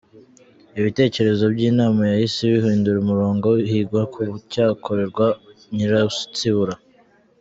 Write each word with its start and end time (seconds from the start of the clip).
Ibitekerezo 0.79 1.43
by’inama 1.53 1.99
byahise 2.07 2.41
bihindura 2.53 2.97
umurongo, 2.99 3.47
higwa 3.69 4.01
ku 4.13 4.21
cyakorerwa 4.51 5.27
Nyiransibura. 5.75 6.73